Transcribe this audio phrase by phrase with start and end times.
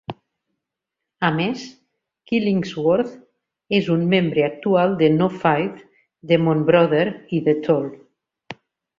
[1.27, 1.65] A més,
[2.31, 3.11] Killingsworth
[3.79, 5.83] és un membre actual de No Faith,
[6.33, 7.03] Demonbrother
[7.39, 7.85] i The Toll.